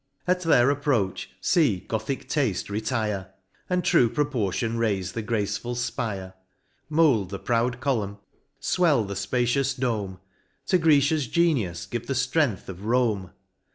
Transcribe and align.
At 0.25 0.41
their 0.41 0.71
approach, 0.71 1.29
fee 1.43 1.81
Gothic 1.87 2.27
tafte 2.27 2.69
retire! 2.71 3.31
And 3.69 3.83
true 3.83 4.09
proportion 4.09 4.77
raife 4.79 5.13
the 5.13 5.21
graceful 5.21 5.75
fpire, 5.75 6.33
Mould 6.89 7.29
the 7.29 7.37
proud 7.37 7.79
column, 7.81 8.17
fwcU 8.59 9.07
the 9.07 9.13
fpacious 9.13 9.77
dome, 9.79 10.19
To 10.69 10.79
Grecia's 10.79 11.27
genius 11.27 11.85
give 11.85 12.07
the 12.07 12.13
ftrength 12.15 12.67
of 12.67 12.85
Rome 12.85 13.29